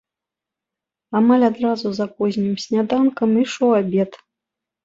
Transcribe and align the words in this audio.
Амаль 1.19 1.45
адразу 1.49 1.93
за 1.97 2.07
познім 2.17 2.57
сняданкам 2.65 3.29
ішоў 3.43 3.69
абед. 3.83 4.19